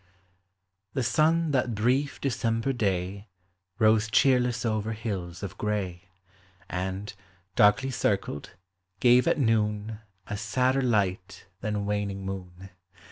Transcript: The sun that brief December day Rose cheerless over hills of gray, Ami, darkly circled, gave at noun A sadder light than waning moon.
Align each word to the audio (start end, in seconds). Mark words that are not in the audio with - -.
The 0.95 1.03
sun 1.03 1.51
that 1.51 1.75
brief 1.75 2.19
December 2.19 2.73
day 2.73 3.27
Rose 3.77 4.09
cheerless 4.09 4.65
over 4.65 4.93
hills 4.93 5.43
of 5.43 5.59
gray, 5.59 6.09
Ami, 6.71 7.03
darkly 7.55 7.91
circled, 7.91 8.49
gave 8.99 9.27
at 9.27 9.37
noun 9.37 9.99
A 10.25 10.37
sadder 10.37 10.81
light 10.81 11.45
than 11.59 11.85
waning 11.85 12.25
moon. 12.25 12.71